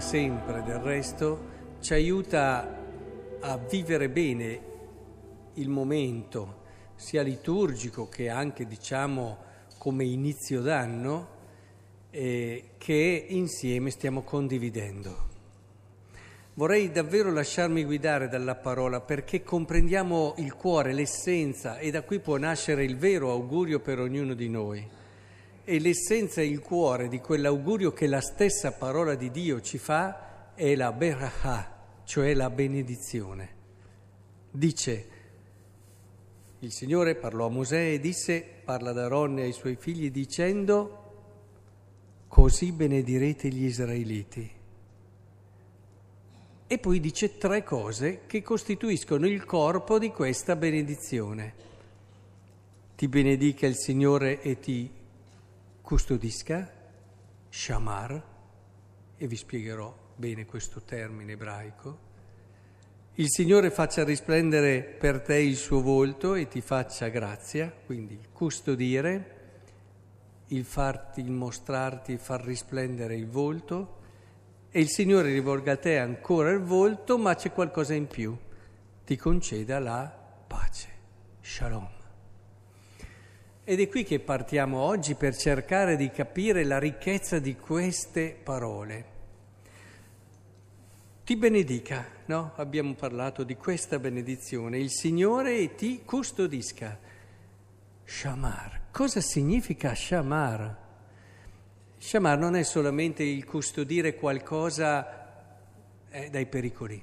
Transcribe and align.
come 0.00 0.02
sempre 0.02 0.62
del 0.62 0.78
resto, 0.78 1.38
ci 1.80 1.92
aiuta 1.92 2.78
a 3.38 3.58
vivere 3.58 4.08
bene 4.08 4.60
il 5.54 5.68
momento, 5.68 6.62
sia 6.94 7.20
liturgico 7.20 8.08
che 8.08 8.30
anche, 8.30 8.66
diciamo, 8.66 9.36
come 9.76 10.04
inizio 10.04 10.62
d'anno, 10.62 11.28
eh, 12.10 12.70
che 12.78 13.26
insieme 13.28 13.90
stiamo 13.90 14.22
condividendo. 14.22 15.28
Vorrei 16.54 16.90
davvero 16.90 17.30
lasciarmi 17.30 17.84
guidare 17.84 18.28
dalla 18.28 18.54
parola 18.54 19.00
perché 19.00 19.42
comprendiamo 19.42 20.34
il 20.38 20.54
cuore, 20.54 20.94
l'essenza 20.94 21.78
e 21.78 21.90
da 21.90 22.02
qui 22.02 22.20
può 22.20 22.38
nascere 22.38 22.84
il 22.84 22.96
vero 22.96 23.30
augurio 23.30 23.80
per 23.80 24.00
ognuno 24.00 24.32
di 24.32 24.48
noi. 24.48 24.98
E 25.64 25.78
l'essenza 25.78 26.40
e 26.40 26.46
il 26.46 26.60
cuore 26.60 27.08
di 27.08 27.20
quell'augurio 27.20 27.92
che 27.92 28.06
la 28.06 28.20
stessa 28.20 28.72
parola 28.72 29.14
di 29.14 29.30
Dio 29.30 29.60
ci 29.60 29.78
fa 29.78 30.52
è 30.54 30.74
la 30.74 30.92
berachah, 30.92 32.02
cioè 32.04 32.34
la 32.34 32.50
benedizione. 32.50 33.58
Dice, 34.50 35.08
il 36.60 36.72
Signore 36.72 37.14
parlò 37.14 37.46
a 37.46 37.50
Mosè 37.50 37.92
e 37.92 38.00
disse, 38.00 38.44
parla 38.64 38.90
ad 38.90 38.98
Aaronne 38.98 39.42
e 39.42 39.44
ai 39.44 39.52
suoi 39.52 39.76
figli 39.76 40.10
dicendo, 40.10 40.96
così 42.26 42.72
benedirete 42.72 43.48
gli 43.48 43.64
israeliti. 43.64 44.50
E 46.66 46.78
poi 46.78 47.00
dice 47.00 47.38
tre 47.38 47.62
cose 47.64 48.22
che 48.26 48.42
costituiscono 48.42 49.26
il 49.26 49.44
corpo 49.44 49.98
di 49.98 50.10
questa 50.10 50.54
benedizione. 50.54 51.54
Ti 52.94 53.08
benedica 53.08 53.66
il 53.66 53.76
Signore 53.76 54.40
e 54.40 54.60
ti 54.60 54.98
custodisca, 55.90 56.70
shamar, 57.48 58.22
e 59.16 59.26
vi 59.26 59.34
spiegherò 59.34 59.92
bene 60.14 60.46
questo 60.46 60.82
termine 60.82 61.32
ebraico. 61.32 61.98
Il 63.14 63.28
Signore 63.28 63.72
faccia 63.72 64.04
risplendere 64.04 64.82
per 64.82 65.20
te 65.20 65.34
il 65.38 65.56
suo 65.56 65.82
volto 65.82 66.36
e 66.36 66.46
ti 66.46 66.60
faccia 66.60 67.08
grazia, 67.08 67.74
quindi 67.86 68.14
il 68.14 68.28
custodire, 68.30 69.38
il 70.50 70.64
farti, 70.64 71.22
il 71.22 71.32
mostrarti, 71.32 72.18
far 72.18 72.44
risplendere 72.44 73.16
il 73.16 73.26
volto 73.26 73.98
e 74.70 74.78
il 74.78 74.88
Signore 74.88 75.32
rivolga 75.32 75.72
a 75.72 75.76
te 75.76 75.98
ancora 75.98 76.50
il 76.50 76.60
volto, 76.60 77.18
ma 77.18 77.34
c'è 77.34 77.50
qualcosa 77.50 77.94
in 77.94 78.06
più, 78.06 78.38
ti 79.04 79.16
conceda 79.16 79.80
la 79.80 80.08
pace, 80.46 80.88
shalom. 81.40 81.98
Ed 83.70 83.78
è 83.78 83.88
qui 83.88 84.02
che 84.02 84.18
partiamo 84.18 84.80
oggi 84.80 85.14
per 85.14 85.36
cercare 85.36 85.94
di 85.94 86.10
capire 86.10 86.64
la 86.64 86.80
ricchezza 86.80 87.38
di 87.38 87.54
queste 87.54 88.36
parole. 88.42 89.04
Ti 91.22 91.36
benedica, 91.36 92.04
no? 92.24 92.50
Abbiamo 92.56 92.94
parlato 92.94 93.44
di 93.44 93.54
questa 93.54 94.00
benedizione, 94.00 94.80
il 94.80 94.90
Signore 94.90 95.76
ti 95.76 96.02
custodisca. 96.04 96.98
Shamar, 98.02 98.88
cosa 98.90 99.20
significa 99.20 99.94
Shamar? 99.94 100.76
Shamar 101.96 102.38
non 102.38 102.56
è 102.56 102.64
solamente 102.64 103.22
il 103.22 103.44
custodire 103.44 104.16
qualcosa 104.16 106.08
eh, 106.10 106.28
dai 106.28 106.46
pericoli. 106.46 107.00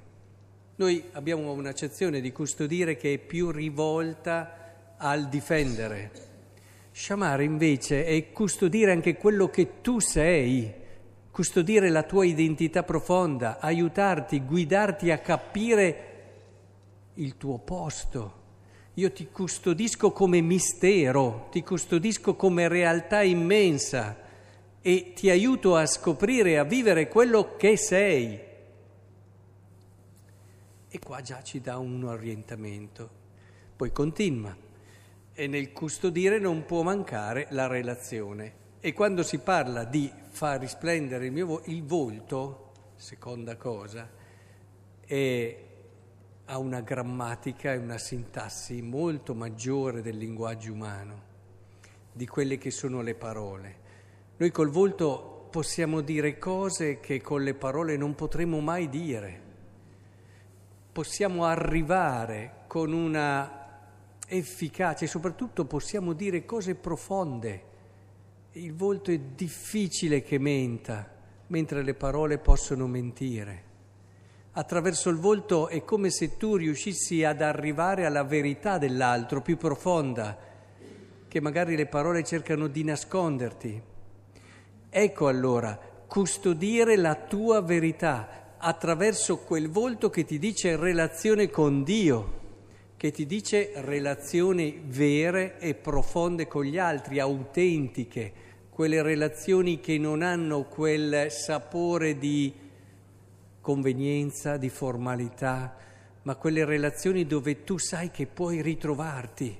Noi 0.75 1.01
abbiamo 1.13 1.49
un'accezione 1.53 2.19
di 2.19 2.33
custodire 2.33 2.97
che 2.97 3.13
è 3.13 3.17
più 3.19 3.51
rivolta 3.51 4.95
al 4.97 5.29
difendere. 5.29 6.26
Shamar 6.97 7.41
invece 7.41 8.05
è 8.05 8.31
custodire 8.31 8.91
anche 8.91 9.17
quello 9.17 9.49
che 9.51 9.81
tu 9.81 9.99
sei, 9.99 10.73
custodire 11.29 11.91
la 11.91 12.01
tua 12.01 12.25
identità 12.25 12.81
profonda, 12.81 13.59
aiutarti, 13.59 14.43
guidarti 14.43 15.11
a 15.11 15.19
capire 15.19 16.15
il 17.13 17.37
tuo 17.37 17.59
posto. 17.59 18.33
Io 18.95 19.11
ti 19.11 19.29
custodisco 19.31 20.11
come 20.11 20.41
mistero, 20.41 21.49
ti 21.51 21.61
custodisco 21.61 22.35
come 22.35 22.67
realtà 22.67 23.21
immensa 23.21 24.17
e 24.81 25.13
ti 25.13 25.29
aiuto 25.29 25.75
a 25.75 25.85
scoprire 25.85 26.57
a 26.57 26.63
vivere 26.63 27.07
quello 27.07 27.55
che 27.57 27.77
sei. 27.77 28.39
E 30.89 30.99
qua 30.99 31.21
già 31.21 31.43
ci 31.43 31.61
dà 31.61 31.77
un 31.77 32.03
orientamento. 32.05 33.09
Poi 33.75 33.91
continua. 33.91 34.66
E 35.39 35.45
nel 35.45 35.71
custodire 35.71 36.39
non 36.39 36.65
può 36.65 36.81
mancare 36.81 37.45
la 37.51 37.67
relazione. 37.67 38.65
E 38.79 38.91
quando 38.93 39.21
si 39.21 39.37
parla 39.37 39.83
di 39.83 40.11
far 40.29 40.59
risplendere 40.59 41.27
il 41.27 41.31
mio 41.31 41.45
vo- 41.45 41.61
il 41.65 41.83
volto, 41.83 42.71
seconda 42.95 43.55
cosa, 43.55 44.09
è, 44.99 45.57
ha 46.45 46.57
una 46.57 46.81
grammatica 46.81 47.71
e 47.71 47.77
una 47.77 47.99
sintassi 47.99 48.81
molto 48.81 49.35
maggiore 49.35 50.01
del 50.01 50.17
linguaggio 50.17 50.73
umano, 50.73 51.21
di 52.11 52.25
quelle 52.25 52.57
che 52.57 52.71
sono 52.71 53.01
le 53.01 53.13
parole. 53.13 53.75
Noi 54.37 54.49
col 54.49 54.71
volto 54.71 55.49
possiamo 55.51 56.01
dire 56.01 56.39
cose 56.39 56.99
che 56.99 57.21
con 57.21 57.43
le 57.43 57.53
parole 57.53 57.95
non 57.95 58.15
potremo 58.15 58.59
mai 58.59 58.89
dire. 58.89 59.41
Possiamo 60.91 61.45
arrivare 61.45 62.63
con 62.65 62.91
una 62.91 63.66
efficacia 64.27 65.05
e 65.05 65.07
soprattutto 65.07 65.65
possiamo 65.65 66.13
dire 66.13 66.45
cose 66.45 66.75
profonde. 66.75 67.63
Il 68.51 68.73
volto 68.73 69.11
è 69.11 69.17
difficile 69.17 70.21
che 70.21 70.37
menta, 70.37 71.09
mentre 71.47 71.83
le 71.83 71.93
parole 71.93 72.37
possono 72.37 72.87
mentire. 72.87 73.63
Attraverso 74.51 75.09
il 75.09 75.17
volto 75.17 75.67
è 75.67 75.83
come 75.83 76.09
se 76.09 76.35
tu 76.35 76.55
riuscissi 76.55 77.23
ad 77.23 77.41
arrivare 77.41 78.05
alla 78.05 78.23
verità 78.23 78.77
dell'altro 78.77 79.41
più 79.41 79.55
profonda, 79.55 80.37
che 81.27 81.39
magari 81.39 81.75
le 81.75 81.85
parole 81.85 82.23
cercano 82.23 82.67
di 82.67 82.83
nasconderti. 82.83 83.81
Ecco 84.89 85.27
allora, 85.27 85.79
custodire 86.07 86.95
la 86.95 87.15
tua 87.15 87.61
verità 87.61 88.55
attraverso 88.57 89.37
quel 89.37 89.69
volto 89.69 90.09
che 90.09 90.25
ti 90.25 90.39
dice 90.39 90.75
relazione 90.75 91.49
con 91.49 91.83
Dio, 91.83 92.45
che 92.97 93.11
ti 93.11 93.27
dice 93.27 93.73
relazioni 93.75 94.81
vere 94.83 95.59
e 95.59 95.75
profonde 95.75 96.47
con 96.47 96.63
gli 96.63 96.79
altri, 96.79 97.19
autentiche, 97.19 98.33
quelle 98.71 99.03
relazioni 99.03 99.79
che 99.79 99.99
non 99.99 100.23
hanno 100.23 100.63
quel 100.63 101.31
sapore 101.31 102.17
di 102.17 102.51
convenienza, 103.61 104.57
di 104.57 104.69
formalità, 104.69 105.77
ma 106.23 106.35
quelle 106.35 106.65
relazioni 106.65 107.27
dove 107.27 107.63
tu 107.63 107.77
sai 107.77 108.09
che 108.09 108.25
puoi 108.25 108.63
ritrovarti. 108.63 109.55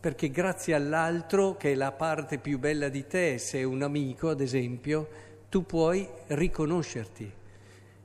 Perché 0.00 0.30
grazie 0.30 0.74
all'altro, 0.74 1.56
che 1.56 1.70
è 1.70 1.74
la 1.76 1.92
parte 1.92 2.38
più 2.38 2.58
bella 2.58 2.88
di 2.88 3.06
te, 3.06 3.38
se 3.38 3.60
è 3.60 3.62
un 3.62 3.82
amico 3.82 4.28
ad 4.28 4.40
esempio, 4.40 5.08
tu 5.48 5.64
puoi 5.64 6.06
riconoscerti 6.26 7.32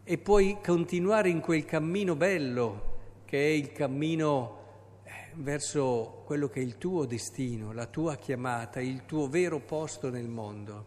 e 0.04 0.18
puoi 0.20 0.58
continuare 0.64 1.30
in 1.30 1.40
quel 1.40 1.66
cammino 1.66 2.16
bello, 2.16 2.91
che 3.32 3.38
è 3.38 3.50
il 3.52 3.72
cammino 3.72 4.58
eh, 5.06 5.12
verso 5.36 6.24
quello 6.26 6.50
che 6.50 6.60
è 6.60 6.64
il 6.64 6.78
tuo 6.78 7.06
destino, 7.06 7.72
la 7.72 7.86
tua 7.86 8.18
chiamata, 8.18 8.82
il 8.82 9.06
tuo 9.06 9.30
vero 9.30 9.60
posto 9.62 10.10
nel 10.10 10.28
mondo, 10.28 10.86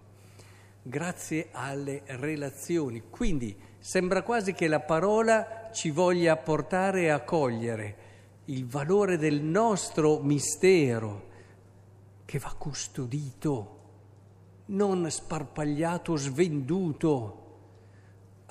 grazie 0.82 1.48
alle 1.52 2.02
relazioni. 2.04 3.04
Quindi 3.08 3.58
sembra 3.78 4.22
quasi 4.22 4.52
che 4.52 4.68
la 4.68 4.80
parola 4.80 5.70
ci 5.72 5.88
voglia 5.88 6.36
portare 6.36 7.10
a 7.10 7.22
cogliere 7.22 7.96
il 8.44 8.66
valore 8.66 9.16
del 9.16 9.40
nostro 9.40 10.20
mistero 10.20 11.28
che 12.26 12.38
va 12.38 12.54
custodito, 12.58 13.78
non 14.66 15.10
sparpagliato, 15.10 16.14
svenduto 16.16 17.43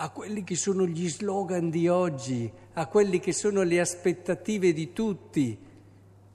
a 0.03 0.09
quelli 0.09 0.43
che 0.43 0.55
sono 0.55 0.85
gli 0.85 1.07
slogan 1.07 1.69
di 1.69 1.87
oggi, 1.87 2.51
a 2.73 2.87
quelli 2.87 3.21
che 3.21 3.31
sono 3.31 3.63
le 3.63 3.79
aspettative 3.79 4.73
di 4.73 4.91
tutti. 4.91 5.57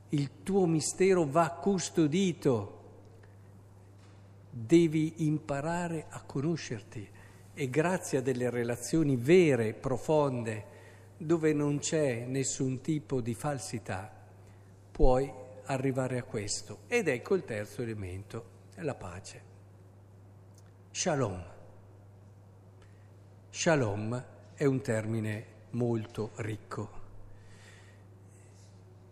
Il 0.08 0.42
tuo 0.42 0.64
mistero 0.64 1.26
va 1.26 1.50
custodito. 1.50 2.76
Devi 4.50 5.26
imparare 5.26 6.06
a 6.08 6.22
conoscerti 6.22 7.06
e 7.52 7.68
grazie 7.68 8.18
a 8.18 8.22
delle 8.22 8.48
relazioni 8.48 9.16
vere, 9.16 9.74
profonde, 9.74 10.64
dove 11.18 11.52
non 11.52 11.78
c'è 11.78 12.24
nessun 12.24 12.80
tipo 12.80 13.20
di 13.20 13.34
falsità, 13.34 14.10
puoi 14.90 15.30
arrivare 15.64 16.16
a 16.16 16.22
questo. 16.22 16.78
Ed 16.86 17.06
ecco 17.06 17.34
il 17.34 17.44
terzo 17.44 17.82
elemento, 17.82 18.44
la 18.76 18.94
pace. 18.94 19.42
Shalom. 20.90 21.56
Shalom 23.50 24.24
è 24.54 24.64
un 24.64 24.80
termine 24.82 25.46
molto 25.70 26.30
ricco 26.36 26.90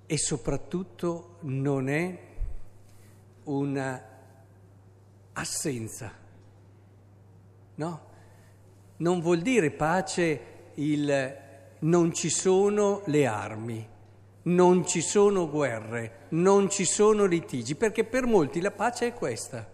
e 0.06 0.18
soprattutto 0.18 1.38
non 1.40 1.88
è 1.88 2.18
una 3.44 4.02
assenza, 5.32 6.12
no? 7.74 8.00
non 8.98 9.20
vuol 9.20 9.40
dire 9.40 9.70
pace 9.70 10.40
il 10.74 11.36
non 11.78 12.12
ci 12.14 12.30
sono 12.30 13.02
le 13.06 13.26
armi, 13.26 13.88
non 14.42 14.86
ci 14.86 15.00
sono 15.00 15.50
guerre, 15.50 16.26
non 16.30 16.70
ci 16.70 16.84
sono 16.84 17.24
litigi, 17.24 17.74
perché 17.74 18.04
per 18.04 18.26
molti 18.26 18.60
la 18.60 18.70
pace 18.70 19.08
è 19.08 19.12
questa. 19.12 19.68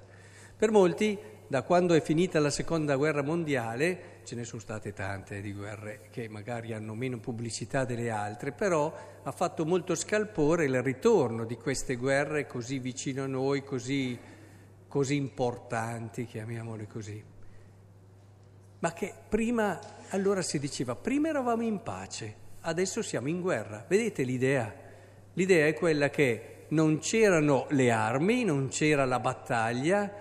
Per 0.56 0.70
molti, 0.70 1.18
da 1.46 1.62
quando 1.62 1.94
è 1.94 2.00
finita 2.00 2.40
la 2.40 2.50
seconda 2.50 2.96
guerra 2.96 3.22
mondiale, 3.22 4.11
ce 4.24 4.34
ne 4.34 4.44
sono 4.44 4.60
state 4.60 4.92
tante 4.92 5.40
di 5.40 5.52
guerre 5.52 6.08
che 6.10 6.28
magari 6.28 6.72
hanno 6.72 6.94
meno 6.94 7.18
pubblicità 7.18 7.84
delle 7.84 8.10
altre, 8.10 8.52
però 8.52 8.92
ha 9.22 9.32
fatto 9.32 9.64
molto 9.64 9.94
scalpore 9.94 10.64
il 10.64 10.82
ritorno 10.82 11.44
di 11.44 11.56
queste 11.56 11.96
guerre 11.96 12.46
così 12.46 12.78
vicino 12.78 13.24
a 13.24 13.26
noi, 13.26 13.62
così, 13.62 14.18
così 14.88 15.16
importanti, 15.16 16.26
chiamiamole 16.26 16.86
così. 16.86 17.22
Ma 18.78 18.92
che 18.92 19.14
prima, 19.28 19.78
allora 20.10 20.42
si 20.42 20.58
diceva, 20.58 20.96
prima 20.96 21.28
eravamo 21.28 21.62
in 21.62 21.82
pace, 21.82 22.34
adesso 22.62 23.02
siamo 23.02 23.28
in 23.28 23.40
guerra. 23.40 23.84
Vedete 23.86 24.22
l'idea? 24.22 24.74
L'idea 25.34 25.66
è 25.66 25.74
quella 25.74 26.10
che 26.10 26.66
non 26.68 26.98
c'erano 26.98 27.66
le 27.70 27.90
armi, 27.90 28.44
non 28.44 28.68
c'era 28.68 29.04
la 29.04 29.20
battaglia 29.20 30.20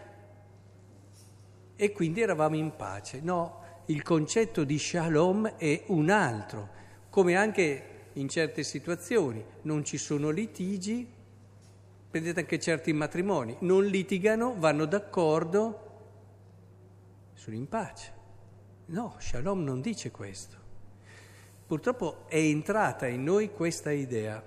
e 1.76 1.92
quindi 1.92 2.22
eravamo 2.22 2.56
in 2.56 2.76
pace. 2.76 3.20
No, 3.22 3.61
il 3.86 4.04
concetto 4.04 4.64
di 4.64 4.78
shalom 4.78 5.56
è 5.58 5.84
un 5.88 6.10
altro, 6.10 6.70
come 7.10 7.36
anche 7.36 8.10
in 8.14 8.30
certe 8.30 8.64
situazioni 8.64 9.44
non 9.64 9.84
ci 9.84 9.98
sono 9.98 10.30
litigi, 10.30 11.08
prendete 12.10 12.42
anche 12.42 12.60
certi 12.60 12.94
matrimoni, 12.94 13.56
non 13.62 13.86
litigano, 13.86 14.56
vanno 14.58 14.86
d'accordo, 14.86 15.90
sono 17.34 17.56
in 17.56 17.68
pace. 17.68 18.20
No, 18.88 19.16
shalom 19.18 19.64
non 19.64 19.82
dice 19.82 20.12
questo. 20.12 20.58
Purtroppo 21.66 22.28
è 22.28 22.38
entrata 22.38 23.08
in 23.08 23.24
noi 23.24 23.52
questa 23.52 23.92
idea. 23.92 24.44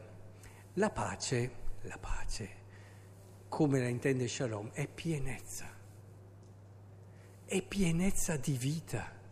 La 0.75 0.91
pace, 0.91 1.51
la 1.83 1.97
pace, 1.99 2.49
come 3.49 3.81
la 3.81 3.89
intende 3.89 4.29
shalom, 4.29 4.73
è 4.73 4.87
pienezza, 4.87 5.67
è 7.47 7.63
pienezza 7.63 8.37
di 8.37 8.57
vita. 8.59 9.23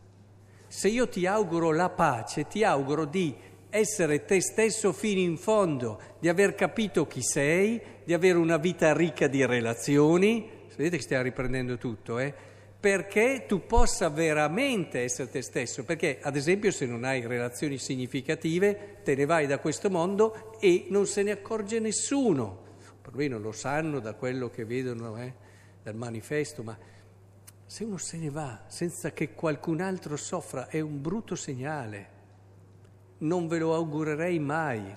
Se 0.72 0.88
io 0.88 1.06
ti 1.06 1.26
auguro 1.26 1.70
la 1.70 1.90
pace, 1.90 2.46
ti 2.46 2.64
auguro 2.64 3.04
di 3.04 3.36
essere 3.68 4.24
te 4.24 4.40
stesso 4.40 4.94
fino 4.94 5.20
in 5.20 5.36
fondo, 5.36 6.00
di 6.18 6.30
aver 6.30 6.54
capito 6.54 7.06
chi 7.06 7.20
sei, 7.22 7.78
di 8.02 8.14
avere 8.14 8.38
una 8.38 8.56
vita 8.56 8.94
ricca 8.94 9.26
di 9.26 9.44
relazioni. 9.44 10.48
Vedete 10.74 10.96
che 10.96 11.02
stiamo 11.02 11.24
riprendendo 11.24 11.76
tutto, 11.76 12.18
eh? 12.18 12.32
Perché 12.80 13.44
tu 13.46 13.66
possa 13.66 14.08
veramente 14.08 15.00
essere 15.00 15.28
te 15.28 15.42
stesso. 15.42 15.84
Perché, 15.84 16.20
ad 16.22 16.36
esempio, 16.36 16.70
se 16.70 16.86
non 16.86 17.04
hai 17.04 17.20
relazioni 17.26 17.76
significative, 17.76 19.00
te 19.04 19.14
ne 19.14 19.26
vai 19.26 19.46
da 19.46 19.58
questo 19.58 19.90
mondo 19.90 20.56
e 20.58 20.86
non 20.88 21.06
se 21.06 21.22
ne 21.22 21.32
accorge 21.32 21.80
nessuno. 21.80 22.78
Perlomeno 23.02 23.38
lo 23.38 23.52
sanno 23.52 24.00
da 24.00 24.14
quello 24.14 24.48
che 24.48 24.64
vedono 24.64 25.18
eh, 25.18 25.34
dal 25.82 25.96
manifesto, 25.96 26.62
ma 26.62 26.74
se 27.72 27.84
uno 27.84 27.96
se 27.96 28.18
ne 28.18 28.28
va 28.28 28.64
senza 28.66 29.12
che 29.12 29.32
qualcun 29.32 29.80
altro 29.80 30.18
soffra 30.18 30.68
è 30.68 30.78
un 30.80 31.00
brutto 31.00 31.34
segnale. 31.34 32.08
Non 33.20 33.48
ve 33.48 33.56
lo 33.56 33.74
augurerei 33.74 34.38
mai. 34.38 34.94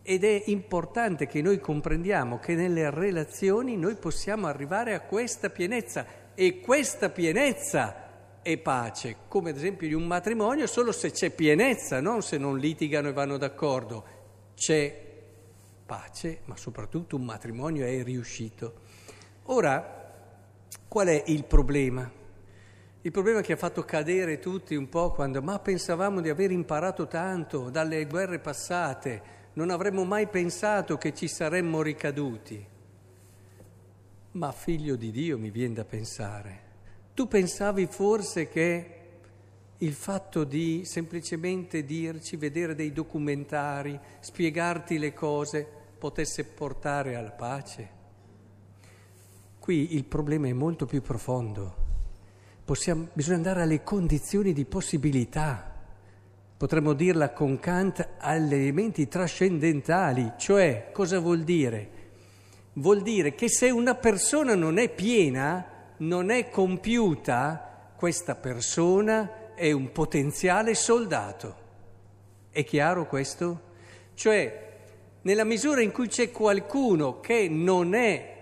Ed 0.00 0.22
è 0.22 0.44
importante 0.46 1.26
che 1.26 1.42
noi 1.42 1.58
comprendiamo 1.58 2.38
che 2.38 2.54
nelle 2.54 2.88
relazioni 2.90 3.76
noi 3.76 3.96
possiamo 3.96 4.46
arrivare 4.46 4.94
a 4.94 5.00
questa 5.00 5.50
pienezza 5.50 6.06
e 6.36 6.60
questa 6.60 7.10
pienezza 7.10 8.42
è 8.42 8.56
pace, 8.58 9.16
come 9.26 9.50
ad 9.50 9.56
esempio 9.56 9.88
in 9.88 9.96
un 9.96 10.06
matrimonio 10.06 10.68
solo 10.68 10.92
se 10.92 11.10
c'è 11.10 11.30
pienezza, 11.30 12.00
non 12.00 12.22
se 12.22 12.38
non 12.38 12.58
litigano 12.58 13.08
e 13.08 13.12
vanno 13.12 13.38
d'accordo. 13.38 14.04
C'è 14.54 15.04
pace, 15.84 16.42
ma 16.44 16.56
soprattutto 16.56 17.16
un 17.16 17.24
matrimonio 17.24 17.84
è 17.84 18.04
riuscito. 18.04 18.84
Ora, 19.46 20.05
Qual 20.88 21.06
è 21.06 21.22
il 21.26 21.44
problema? 21.44 22.10
Il 23.02 23.12
problema 23.12 23.40
che 23.40 23.52
ha 23.52 23.56
fatto 23.56 23.84
cadere 23.84 24.40
tutti 24.40 24.74
un 24.74 24.88
po' 24.88 25.12
quando, 25.12 25.40
ma 25.40 25.58
pensavamo 25.58 26.20
di 26.20 26.28
aver 26.28 26.50
imparato 26.50 27.06
tanto 27.06 27.70
dalle 27.70 28.04
guerre 28.06 28.40
passate, 28.40 29.22
non 29.52 29.70
avremmo 29.70 30.04
mai 30.04 30.26
pensato 30.26 30.98
che 30.98 31.14
ci 31.14 31.28
saremmo 31.28 31.82
ricaduti. 31.82 32.66
Ma 34.32 34.52
figlio 34.52 34.96
di 34.96 35.10
Dio 35.12 35.38
mi 35.38 35.50
viene 35.50 35.74
da 35.74 35.84
pensare, 35.84 36.60
tu 37.14 37.28
pensavi 37.28 37.86
forse 37.86 38.48
che 38.48 38.90
il 39.78 39.92
fatto 39.92 40.44
di 40.44 40.84
semplicemente 40.84 41.84
dirci, 41.84 42.36
vedere 42.36 42.74
dei 42.74 42.92
documentari, 42.92 43.98
spiegarti 44.20 44.98
le 44.98 45.14
cose, 45.14 45.66
potesse 45.98 46.44
portare 46.44 47.14
alla 47.14 47.30
pace? 47.30 47.95
Qui 49.66 49.96
il 49.96 50.04
problema 50.04 50.46
è 50.46 50.52
molto 50.52 50.86
più 50.86 51.02
profondo. 51.02 51.74
Possiamo, 52.64 53.08
bisogna 53.14 53.38
andare 53.38 53.62
alle 53.62 53.82
condizioni 53.82 54.52
di 54.52 54.64
possibilità. 54.64 55.74
Potremmo 56.56 56.92
dirla 56.92 57.30
con 57.32 57.58
Kant 57.58 58.10
agli 58.18 58.54
elementi 58.54 59.08
trascendentali, 59.08 60.34
cioè 60.38 60.90
cosa 60.92 61.18
vuol 61.18 61.42
dire? 61.42 61.90
Vuol 62.74 63.02
dire 63.02 63.34
che 63.34 63.48
se 63.48 63.70
una 63.70 63.96
persona 63.96 64.54
non 64.54 64.78
è 64.78 64.88
piena, 64.88 65.66
non 65.96 66.30
è 66.30 66.48
compiuta, 66.48 67.90
questa 67.96 68.36
persona 68.36 69.52
è 69.56 69.72
un 69.72 69.90
potenziale 69.90 70.76
soldato. 70.76 71.56
È 72.50 72.62
chiaro 72.62 73.08
questo? 73.08 73.62
Cioè, 74.14 74.76
nella 75.22 75.42
misura 75.42 75.80
in 75.80 75.90
cui 75.90 76.06
c'è 76.06 76.30
qualcuno 76.30 77.18
che 77.18 77.48
non 77.48 77.94
è 77.94 78.34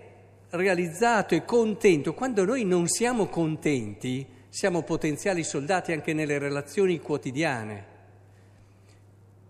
realizzato 0.55 1.35
e 1.35 1.45
contento, 1.45 2.13
quando 2.13 2.45
noi 2.45 2.65
non 2.65 2.87
siamo 2.87 3.27
contenti, 3.27 4.25
siamo 4.49 4.83
potenziali 4.83 5.43
soldati 5.43 5.91
anche 5.91 6.13
nelle 6.13 6.37
relazioni 6.37 6.99
quotidiane. 6.99 7.93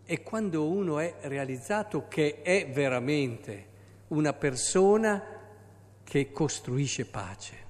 E 0.06 0.22
quando 0.24 0.68
uno 0.68 1.00
è 1.00 1.16
realizzato 1.22 2.08
che 2.08 2.42
è 2.42 2.70
veramente 2.72 3.68
una 4.10 4.34
persona 4.34 5.24
che 6.04 6.32
costruisce 6.32 7.06
pace. 7.06 7.64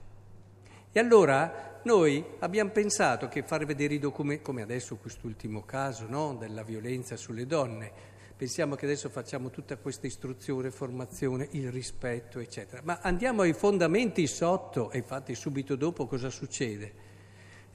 E 0.91 0.99
allora 0.99 1.79
noi 1.83 2.23
abbiamo 2.39 2.71
pensato 2.71 3.27
che 3.27 3.43
far 3.43 3.65
vedere 3.65 3.93
i 3.93 3.99
documenti, 3.99 4.43
come 4.43 4.61
adesso 4.61 4.95
quest'ultimo 4.95 5.63
caso 5.63 6.05
no? 6.07 6.35
della 6.35 6.63
violenza 6.63 7.15
sulle 7.15 7.45
donne, 7.45 7.91
Pensiamo 8.37 8.75
che 8.75 8.83
adesso 8.83 9.07
facciamo 9.07 9.49
tutta 9.49 9.77
questa 9.77 10.07
istruzione, 10.07 10.69
formazione, 10.69 11.47
il 11.51 11.71
rispetto, 11.71 12.39
eccetera. 12.39 12.81
Ma 12.83 12.99
andiamo 13.01 13.43
ai 13.43 13.53
fondamenti 13.53 14.27
sotto 14.27 14.91
e 14.91 14.97
infatti 14.97 15.33
subito 15.35 15.77
dopo 15.77 16.05
cosa 16.05 16.29
succede? 16.29 16.93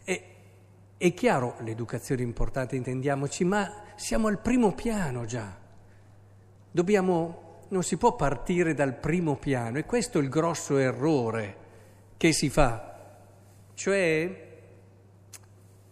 E, 0.04 0.24
è 0.98 1.14
chiaro, 1.14 1.56
l'educazione 1.60 2.20
è 2.20 2.26
importante, 2.26 2.76
intendiamoci, 2.76 3.42
ma 3.44 3.84
siamo 3.96 4.28
al 4.28 4.38
primo 4.38 4.74
piano 4.74 5.24
già. 5.24 5.56
Dobbiamo, 6.70 7.64
non 7.68 7.82
si 7.82 7.96
può 7.96 8.14
partire 8.14 8.74
dal 8.74 8.94
primo 8.94 9.36
piano 9.36 9.78
e 9.78 9.86
questo 9.86 10.18
è 10.18 10.22
il 10.22 10.28
grosso 10.28 10.76
errore 10.76 11.56
che 12.18 12.34
si 12.34 12.50
fa. 12.50 13.16
Cioè, 13.72 14.48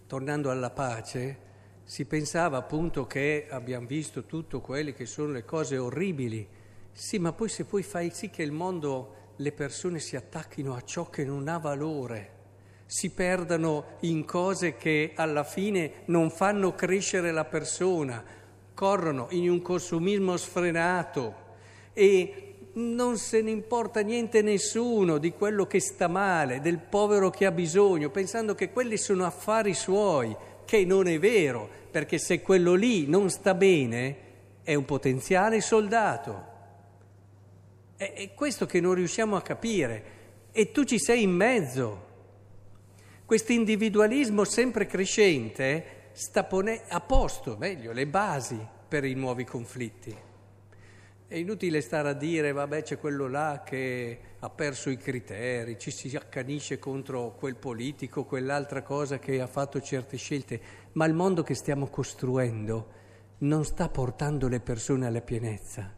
tornando 0.07 0.51
alla 0.51 0.69
pace, 0.69 1.47
si 1.89 2.05
pensava 2.05 2.59
appunto 2.59 3.07
che 3.07 3.47
abbiamo 3.49 3.87
visto 3.87 4.25
tutte 4.25 4.61
quelle 4.61 4.93
che 4.93 5.07
sono 5.07 5.33
le 5.33 5.47
cose 5.47 5.79
orribili. 5.79 6.47
Sì, 6.93 7.19
ma 7.19 7.33
poi 7.33 7.49
se 7.49 7.65
poi 7.65 7.83
fai 7.83 8.11
sì 8.13 8.29
che 8.29 8.43
il 8.43 8.53
mondo, 8.53 9.33
le 9.37 9.53
persone 9.53 9.99
si 9.99 10.15
attacchino 10.15 10.75
a 10.75 10.83
ciò 10.83 11.09
che 11.09 11.25
non 11.25 11.49
ha 11.49 11.57
valore, 11.57 12.33
si 12.85 13.09
perdano 13.09 13.97
in 14.01 14.27
cose 14.27 14.77
che 14.77 15.13
alla 15.15 15.45
fine 15.45 16.03
non 16.07 16.29
fanno 16.29 16.75
crescere 16.75 17.33
la 17.33 17.47
persona, 17.47 18.23
corrono 18.75 19.29
in 19.31 19.49
un 19.49 19.63
consumismo 19.63 20.37
sfrenato 20.37 21.47
e 21.95 22.57
non 22.75 23.17
se 23.17 23.41
ne 23.41 23.51
importa 23.51 24.01
niente 24.01 24.43
nessuno 24.43 25.17
di 25.17 25.33
quello 25.33 25.67
che 25.67 25.81
sta 25.81 26.07
male, 26.07 26.61
del 26.61 26.81
povero 26.81 27.31
che 27.31 27.47
ha 27.47 27.51
bisogno, 27.51 28.11
pensando 28.11 28.55
che 28.55 28.73
quelli 28.73 28.99
sono 28.99 29.25
affari 29.25 29.73
suoi, 29.73 30.37
che 30.69 30.85
non 30.85 31.07
è 31.07 31.19
vero, 31.19 31.78
perché 31.91 32.19
se 32.19 32.43
quello 32.43 32.75
lì 32.75 33.07
non 33.07 33.31
sta 33.31 33.55
bene 33.55 34.17
è 34.63 34.75
un 34.75 34.85
potenziale 34.85 35.61
soldato. 35.61 36.47
È, 37.97 38.13
è 38.13 38.35
questo 38.35 38.67
che 38.67 38.81
non 38.81 38.95
riusciamo 38.95 39.37
a 39.37 39.43
capire 39.43 40.17
e 40.53 40.71
tu 40.71 40.85
ci 40.85 40.99
sei 40.99 41.23
in 41.23 41.31
mezzo. 41.31 42.07
Questo 43.25 43.53
individualismo 43.53 44.45
sempre 44.45 44.87
crescente 44.87 46.11
sta 46.13 46.45
pone- 46.45 46.83
a 46.89 47.01
posto, 47.01 47.57
meglio, 47.59 47.93
le 47.93 48.07
basi 48.07 48.59
per 48.89 49.05
i 49.05 49.15
nuovi 49.15 49.45
conflitti. 49.45 50.17
È 51.27 51.37
inutile 51.37 51.81
stare 51.81 52.09
a 52.09 52.15
dire, 52.15 52.53
vabbè, 52.53 52.83
c'è 52.83 52.99
quello 52.99 53.29
là 53.29 53.63
che 53.65 54.19
ha 54.41 54.51
perso 54.51 54.89
i 54.89 54.97
criteri, 54.97 55.79
ci 55.79 55.91
si 55.91 56.15
accanisce 56.15 56.79
contro 56.79 57.35
quel 57.37 57.57
politico, 57.57 58.25
quell'altra 58.25 58.83
cosa 58.83 59.19
che 59.19 59.41
ha 59.41 59.49
fatto 59.49 59.81
certe 59.81 60.17
scelte, 60.17 60.61
ma 60.93 61.07
il 61.07 61.15
mondo 61.15 61.43
che 61.43 61.55
stiamo 61.55 61.89
costruendo 61.89 62.97
non 63.39 63.65
sta 63.65 63.89
portando 63.89 64.47
le 64.47 64.61
persone 64.61 65.07
alla 65.07 65.21
pienezza. 65.21 65.93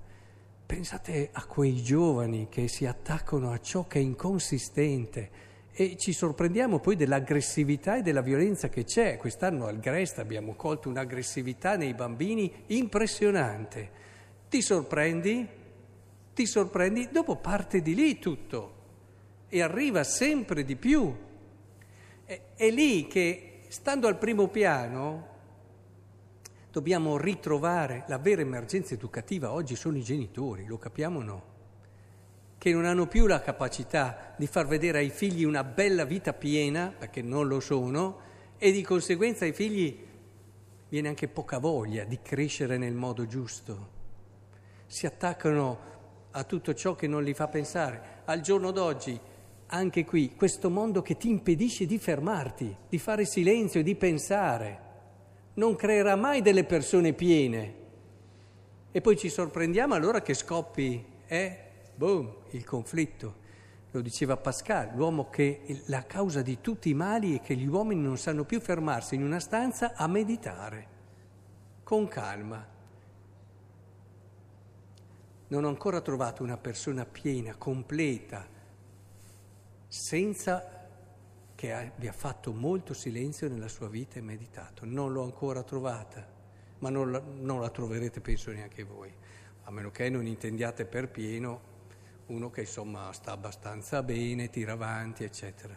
Pensate 0.64 1.30
a 1.32 1.44
quei 1.44 1.82
giovani 1.82 2.48
che 2.48 2.68
si 2.68 2.86
attaccano 2.86 3.50
a 3.50 3.58
ciò 3.58 3.86
che 3.86 3.98
è 3.98 4.02
inconsistente 4.02 5.48
e 5.72 5.96
ci 5.96 6.12
sorprendiamo 6.12 6.78
poi 6.78 6.96
dell'aggressività 6.96 7.96
e 7.96 8.02
della 8.02 8.22
violenza 8.22 8.68
che 8.68 8.84
c'è. 8.84 9.16
Quest'anno 9.16 9.66
al 9.66 9.80
Grest 9.80 10.18
abbiamo 10.18 10.54
colto 10.54 10.88
un'aggressività 10.88 11.76
nei 11.76 11.92
bambini 11.92 12.50
impressionante. 12.68 13.90
Ti 14.48 14.62
sorprendi? 14.62 15.59
Ti 16.34 16.46
sorprendi? 16.46 17.08
Dopo 17.10 17.36
parte 17.36 17.82
di 17.82 17.94
lì 17.94 18.18
tutto 18.18 18.78
e 19.48 19.62
arriva 19.62 20.04
sempre 20.04 20.64
di 20.64 20.76
più. 20.76 21.14
È, 22.24 22.40
è 22.54 22.70
lì 22.70 23.06
che, 23.06 23.62
stando 23.68 24.06
al 24.06 24.18
primo 24.18 24.48
piano, 24.48 25.28
dobbiamo 26.70 27.16
ritrovare 27.16 28.04
la 28.08 28.18
vera 28.18 28.42
emergenza 28.42 28.94
educativa. 28.94 29.52
Oggi 29.52 29.76
sono 29.76 29.96
i 29.96 30.02
genitori, 30.02 30.66
lo 30.66 30.78
capiamo 30.78 31.18
o 31.18 31.22
no? 31.22 31.50
che 32.60 32.74
non 32.74 32.84
hanno 32.84 33.06
più 33.06 33.26
la 33.26 33.40
capacità 33.40 34.34
di 34.36 34.46
far 34.46 34.66
vedere 34.66 34.98
ai 34.98 35.08
figli 35.08 35.44
una 35.44 35.64
bella 35.64 36.04
vita 36.04 36.34
piena, 36.34 36.94
perché 36.96 37.22
non 37.22 37.48
lo 37.48 37.58
sono, 37.58 38.20
e 38.58 38.70
di 38.70 38.82
conseguenza 38.82 39.46
ai 39.46 39.54
figli 39.54 39.98
viene 40.90 41.08
anche 41.08 41.26
poca 41.26 41.56
voglia 41.56 42.04
di 42.04 42.18
crescere 42.20 42.76
nel 42.76 42.92
modo 42.92 43.26
giusto. 43.26 43.88
Si 44.86 45.06
attaccano 45.06 45.78
a 46.32 46.44
tutto 46.44 46.74
ciò 46.74 46.94
che 46.94 47.06
non 47.06 47.22
li 47.22 47.34
fa 47.34 47.48
pensare. 47.48 48.22
Al 48.24 48.40
giorno 48.40 48.70
d'oggi, 48.70 49.18
anche 49.66 50.04
qui, 50.04 50.34
questo 50.34 50.70
mondo 50.70 51.02
che 51.02 51.16
ti 51.16 51.28
impedisce 51.28 51.86
di 51.86 51.98
fermarti, 51.98 52.76
di 52.88 52.98
fare 52.98 53.24
silenzio, 53.24 53.82
di 53.82 53.94
pensare, 53.94 54.88
non 55.54 55.76
creerà 55.76 56.16
mai 56.16 56.42
delle 56.42 56.64
persone 56.64 57.12
piene. 57.12 57.74
E 58.92 59.00
poi 59.00 59.16
ci 59.16 59.28
sorprendiamo 59.28 59.94
allora 59.94 60.22
che 60.22 60.34
scoppi, 60.34 61.04
eh? 61.26 61.58
Boom, 61.94 62.34
il 62.50 62.64
conflitto. 62.64 63.38
Lo 63.92 64.00
diceva 64.00 64.36
Pascal, 64.36 64.90
l'uomo 64.94 65.28
che 65.30 65.82
la 65.86 66.04
causa 66.04 66.42
di 66.42 66.60
tutti 66.60 66.90
i 66.90 66.94
mali 66.94 67.36
è 67.36 67.40
che 67.40 67.56
gli 67.56 67.66
uomini 67.66 68.00
non 68.00 68.18
sanno 68.18 68.44
più 68.44 68.60
fermarsi 68.60 69.16
in 69.16 69.24
una 69.24 69.40
stanza 69.40 69.94
a 69.94 70.06
meditare, 70.06 70.86
con 71.82 72.06
calma. 72.06 72.78
Non 75.50 75.64
ho 75.64 75.68
ancora 75.68 76.00
trovato 76.00 76.44
una 76.44 76.56
persona 76.56 77.04
piena, 77.04 77.56
completa, 77.56 78.46
senza 79.88 80.88
che 81.56 81.72
abbia 81.72 82.12
fatto 82.12 82.52
molto 82.52 82.94
silenzio 82.94 83.48
nella 83.48 83.66
sua 83.66 83.88
vita 83.88 84.20
e 84.20 84.22
meditato. 84.22 84.84
Non 84.84 85.12
l'ho 85.12 85.24
ancora 85.24 85.64
trovata, 85.64 86.24
ma 86.78 86.88
non 86.88 87.10
la, 87.10 87.20
non 87.20 87.60
la 87.60 87.68
troverete 87.68 88.20
penso 88.20 88.52
neanche 88.52 88.84
voi, 88.84 89.12
a 89.64 89.70
meno 89.72 89.90
che 89.90 90.08
non 90.08 90.24
intendiate 90.24 90.84
per 90.84 91.08
pieno 91.08 91.68
uno 92.26 92.48
che 92.50 92.60
insomma 92.60 93.12
sta 93.12 93.32
abbastanza 93.32 94.04
bene, 94.04 94.50
tira 94.50 94.72
avanti, 94.74 95.24
eccetera. 95.24 95.76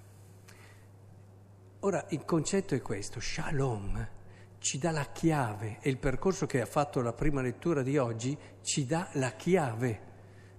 Ora 1.80 2.06
il 2.10 2.24
concetto 2.25 2.75
è 2.75 2.82
questo, 2.84 3.20
shalom 3.20 4.22
ci 4.63 4.77
dà 4.77 4.91
la 4.91 5.08
chiave 5.12 5.79
e 5.82 5.89
il 5.89 5.98
percorso 5.98 6.46
che 6.46 6.62
ha 6.62 6.65
fatto 6.65 7.01
la 7.01 7.12
prima 7.12 7.41
lettura 7.41 7.84
di 7.84 7.98
oggi 7.98 8.36
ci 8.62 8.86
dà 8.86 9.10
la 9.13 9.32
chiave 9.32 10.00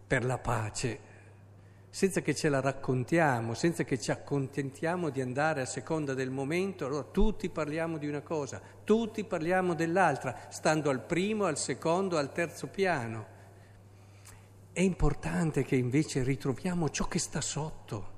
per 0.07 0.27
la 0.27 0.37
pace, 0.37 0.99
senza 1.89 2.21
che 2.21 2.35
ce 2.35 2.51
la 2.51 2.61
raccontiamo, 2.61 3.55
senza 3.55 3.83
che 3.85 3.99
ci 3.99 4.11
accontentiamo 4.11 5.09
di 5.09 5.23
andare 5.23 5.63
a 5.63 5.65
seconda 5.65 6.13
del 6.13 6.29
momento, 6.29 6.85
allora 6.85 7.05
tutti 7.05 7.49
parliamo 7.49 7.97
di 7.97 8.07
una 8.07 8.21
cosa, 8.21 8.61
tutti 8.85 9.25
parliamo 9.25 9.73
dell'altra, 9.73 10.49
stando 10.51 10.91
al 10.91 11.01
primo, 11.01 11.47
al 11.47 11.57
secondo, 11.57 12.19
al 12.19 12.31
terzo 12.31 12.67
piano. 12.67 13.27
È 14.71 14.83
importante 14.83 15.65
che 15.65 15.77
invece 15.77 16.23
ritroviamo 16.23 16.91
ciò 16.91 17.09
che 17.09 17.19
sta 17.19 17.41
sotto. 17.41 18.14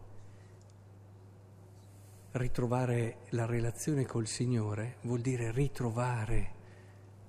Ritrovare 2.36 3.20
la 3.30 3.46
relazione 3.46 4.04
col 4.04 4.26
Signore 4.26 4.96
vuol 5.02 5.20
dire 5.20 5.50
ritrovare 5.52 6.52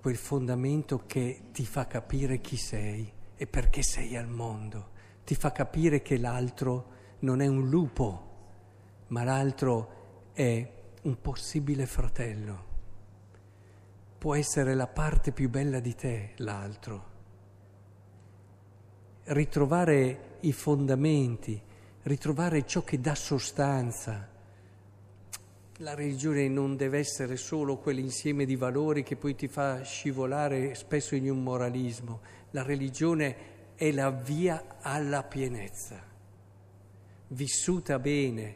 quel 0.02 0.18
fondamento 0.18 1.06
che 1.06 1.44
ti 1.54 1.66
fa 1.66 1.88
capire 1.88 2.42
chi 2.42 2.58
sei 2.58 3.10
e 3.36 3.48
perché 3.48 3.84
sei 3.84 4.18
al 4.18 4.28
mondo, 4.28 4.90
ti 5.24 5.34
fa 5.36 5.54
capire 5.54 6.02
che 6.02 6.18
l'altro 6.18 6.92
non 7.20 7.40
è 7.40 7.48
un 7.48 7.70
lupo, 7.70 8.26
ma 9.08 9.24
l'altro 9.24 10.32
è 10.34 10.74
un 11.04 11.22
possibile 11.22 11.86
fratello. 11.86 12.66
Può 14.18 14.36
essere 14.36 14.74
la 14.74 14.88
parte 14.88 15.32
più 15.32 15.50
bella 15.50 15.80
di 15.80 15.96
te, 15.96 16.34
l'altro 16.38 17.16
ritrovare 19.28 20.38
i 20.42 20.54
fondamenti, 20.54 21.62
ritrovare 22.04 22.66
ciò 22.66 22.84
che 22.84 23.00
dà 23.00 23.16
sostanza. 23.16 24.36
La 25.82 25.94
religione 25.94 26.48
non 26.48 26.76
deve 26.76 26.98
essere 26.98 27.38
solo 27.38 27.78
quell'insieme 27.78 28.46
di 28.46 28.56
valori 28.56 29.04
che 29.04 29.16
poi 29.16 29.36
ti 29.36 29.48
fa 29.48 29.84
scivolare 29.84 30.74
spesso 30.74 31.14
in 31.14 31.30
un 31.30 31.44
moralismo. 31.44 32.22
La 32.52 32.64
religione 32.64 33.76
è 33.76 33.92
la 33.92 34.10
via 34.10 34.78
alla 34.82 35.22
pienezza, 35.22 36.04
vissuta 37.28 38.00
bene, 38.00 38.56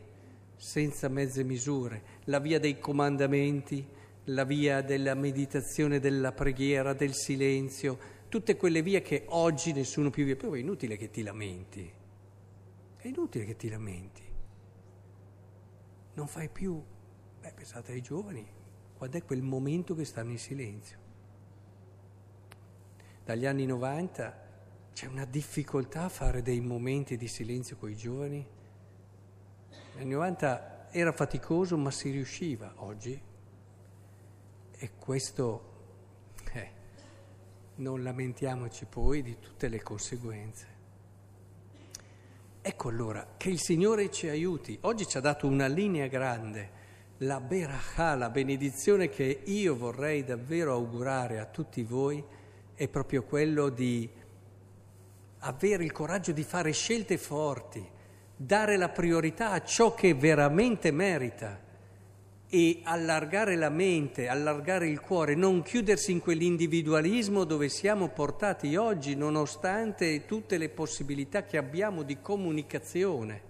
senza 0.55 1.09
mezze 1.09 1.43
misure, 1.43 2.01
la 2.23 2.39
via 2.39 2.59
dei 2.59 2.79
comandamenti, 2.79 3.85
la 4.25 4.43
via 4.43 4.81
della 4.81 5.13
meditazione, 5.13 5.99
della 5.99 6.31
preghiera, 6.31 6.93
del 6.93 7.13
silenzio, 7.13 7.99
tutte 8.29 8.57
quelle 8.57 8.81
vie 8.81 9.03
che 9.03 9.25
oggi 9.27 9.73
nessuno 9.73 10.09
più 10.09 10.23
vive, 10.23 10.37
poi 10.37 10.57
è 10.57 10.61
inutile 10.63 10.97
che 10.97 11.11
ti 11.11 11.21
lamenti, 11.21 11.91
è 12.97 13.07
inutile 13.07 13.45
che 13.45 13.55
ti 13.55 13.69
lamenti, 13.69 14.23
non 16.13 16.27
fai 16.27 16.49
più, 16.49 16.81
beh 17.41 17.51
pensate 17.51 17.91
ai 17.91 18.01
giovani, 18.01 18.47
quando 18.97 19.17
è 19.17 19.23
quel 19.23 19.41
momento 19.41 19.95
che 19.95 20.05
stanno 20.05 20.31
in 20.31 20.39
silenzio. 20.39 20.97
Dagli 23.25 23.45
anni 23.45 23.65
90 23.65 24.49
c'è 24.93 25.07
una 25.07 25.25
difficoltà 25.25 26.03
a 26.03 26.09
fare 26.09 26.41
dei 26.41 26.61
momenti 26.61 27.17
di 27.17 27.27
silenzio 27.27 27.75
con 27.75 27.89
i 27.89 27.95
giovani. 27.95 28.47
Negli 29.95 30.01
anni 30.01 30.11
90 30.13 30.91
era 30.91 31.11
faticoso 31.11 31.77
ma 31.77 31.91
si 31.91 32.09
riusciva, 32.11 32.73
oggi. 32.77 33.21
E 34.71 34.91
questo 34.97 35.71
non 37.81 38.03
lamentiamoci 38.03 38.85
poi 38.85 39.21
di 39.21 39.37
tutte 39.39 39.67
le 39.67 39.81
conseguenze. 39.81 40.67
Ecco 42.61 42.89
allora 42.89 43.33
che 43.37 43.49
il 43.49 43.59
Signore 43.59 44.11
ci 44.11 44.27
aiuti. 44.27 44.77
Oggi 44.81 45.07
ci 45.07 45.17
ha 45.17 45.21
dato 45.21 45.47
una 45.47 45.67
linea 45.67 46.07
grande, 46.07 46.79
la 47.23 47.39
Berachà, 47.39 48.15
la 48.15 48.29
benedizione 48.29 49.09
che 49.09 49.41
io 49.45 49.75
vorrei 49.75 50.23
davvero 50.23 50.73
augurare 50.73 51.39
a 51.39 51.45
tutti 51.45 51.83
voi 51.83 52.23
è 52.73 52.87
proprio 52.87 53.23
quello 53.23 53.69
di 53.69 54.09
avere 55.39 55.83
il 55.83 55.91
coraggio 55.91 56.31
di 56.31 56.41
fare 56.43 56.71
scelte 56.71 57.19
forti, 57.19 57.87
dare 58.35 58.75
la 58.75 58.89
priorità 58.89 59.51
a 59.51 59.63
ciò 59.63 59.93
che 59.93 60.15
veramente 60.15 60.89
merita 60.91 61.59
e 62.47 62.81
allargare 62.83 63.55
la 63.55 63.69
mente, 63.69 64.27
allargare 64.27 64.87
il 64.87 64.99
cuore, 64.99 65.35
non 65.35 65.61
chiudersi 65.61 66.11
in 66.11 66.21
quell'individualismo 66.21 67.43
dove 67.43 67.69
siamo 67.69 68.07
portati 68.07 68.75
oggi 68.75 69.15
nonostante 69.15 70.25
tutte 70.25 70.57
le 70.57 70.69
possibilità 70.69 71.43
che 71.43 71.57
abbiamo 71.57 72.01
di 72.01 72.19
comunicazione. 72.19 73.49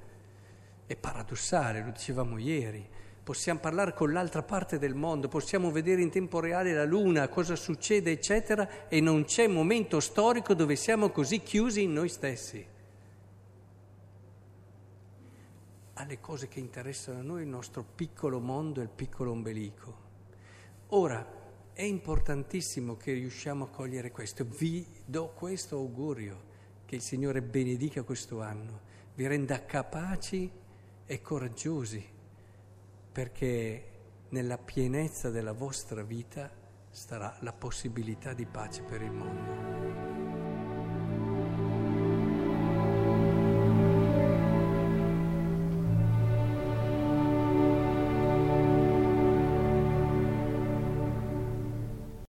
È 0.85 0.95
paradossale, 0.97 1.81
lo 1.83 1.91
dicevamo 1.91 2.37
ieri, 2.37 2.99
possiamo 3.31 3.61
parlare 3.61 3.93
con 3.93 4.11
l'altra 4.11 4.43
parte 4.43 4.77
del 4.77 4.93
mondo, 4.93 5.29
possiamo 5.29 5.71
vedere 5.71 6.01
in 6.01 6.09
tempo 6.09 6.41
reale 6.41 6.73
la 6.73 6.83
luna, 6.83 7.29
cosa 7.29 7.55
succede, 7.55 8.11
eccetera, 8.11 8.89
e 8.89 8.99
non 8.99 9.23
c'è 9.23 9.47
momento 9.47 10.01
storico 10.01 10.53
dove 10.53 10.75
siamo 10.75 11.11
così 11.11 11.39
chiusi 11.39 11.83
in 11.83 11.93
noi 11.93 12.09
stessi. 12.09 12.67
alle 15.93 16.19
cose 16.19 16.47
che 16.47 16.59
interessano 16.59 17.19
a 17.19 17.21
noi 17.21 17.43
il 17.43 17.47
nostro 17.47 17.83
piccolo 17.83 18.39
mondo 18.39 18.79
e 18.79 18.85
il 18.85 18.89
piccolo 18.89 19.29
ombelico. 19.31 19.97
Ora, 20.87 21.23
è 21.73 21.83
importantissimo 21.83 22.97
che 22.97 23.13
riusciamo 23.13 23.65
a 23.65 23.67
cogliere 23.67 24.09
questo. 24.09 24.43
Vi 24.43 24.83
do 25.05 25.29
questo 25.35 25.75
augurio, 25.75 26.41
che 26.85 26.95
il 26.95 27.01
Signore 27.01 27.43
benedica 27.43 28.01
questo 28.01 28.41
anno, 28.41 28.79
vi 29.13 29.27
renda 29.27 29.63
capaci 29.63 30.51
e 31.05 31.21
coraggiosi, 31.21 32.03
perché 33.11 33.89
nella 34.29 34.57
pienezza 34.57 35.29
della 35.29 35.51
vostra 35.51 36.03
vita 36.03 36.49
starà 36.89 37.35
la 37.41 37.51
possibilità 37.51 38.33
di 38.33 38.45
pace 38.45 38.81
per 38.83 39.01
il 39.01 39.11
mondo. 39.11 40.20